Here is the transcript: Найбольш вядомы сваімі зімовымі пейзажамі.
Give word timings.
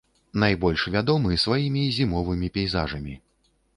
Найбольш 0.43 0.85
вядомы 0.95 1.37
сваімі 1.43 1.83
зімовымі 1.99 2.47
пейзажамі. 2.57 3.15